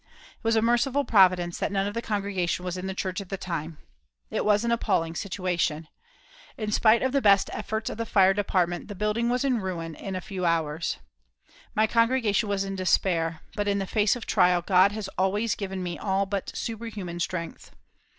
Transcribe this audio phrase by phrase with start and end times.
[0.35, 3.29] It was a merciful providence that none of the congregation was in the church at
[3.29, 3.77] the time.
[4.31, 5.87] It was an appalling situation.
[6.57, 9.97] In spite of the best efforts of the fire department, the building was in ruins
[9.99, 10.97] in a few hours.
[11.75, 15.83] My congregation was in despair, but, in the face of trial, God has always given
[15.83, 17.71] me all but superhuman strength.